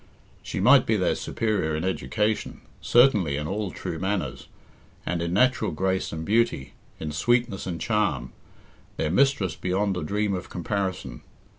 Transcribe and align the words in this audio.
She 0.41 0.59
might 0.59 0.87
be 0.87 0.95
their 0.97 1.13
superior 1.13 1.75
in 1.75 1.83
education, 1.83 2.61
certainly 2.81 3.35
in 3.37 3.45
all 3.47 3.69
true 3.69 3.99
manners, 3.99 4.47
and 5.05 5.21
in 5.21 5.31
natural 5.31 5.69
grace 5.69 6.11
and 6.11 6.25
beauty, 6.25 6.73
in 6.99 7.11
sweetness 7.11 7.67
and 7.67 7.79
charm, 7.79 8.33
their 8.97 9.11
mistress 9.11 9.55
beyond 9.55 9.95
a 9.97 10.01
dream 10.01 10.33
of 10.33 10.49
comparison. 10.49 11.21